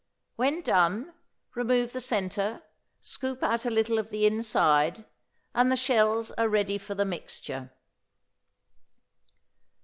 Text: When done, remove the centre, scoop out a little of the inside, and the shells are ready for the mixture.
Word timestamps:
When 0.35 0.63
done, 0.63 1.13
remove 1.53 1.93
the 1.93 2.01
centre, 2.01 2.63
scoop 3.01 3.43
out 3.43 3.67
a 3.67 3.69
little 3.69 3.99
of 3.99 4.09
the 4.09 4.25
inside, 4.25 5.05
and 5.53 5.71
the 5.71 5.77
shells 5.77 6.31
are 6.39 6.49
ready 6.49 6.79
for 6.79 6.95
the 6.95 7.05
mixture. 7.05 7.71